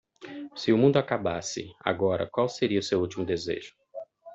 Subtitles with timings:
[0.55, 3.75] se o mundo acaba-se agora qual seria o seu ultimo desejo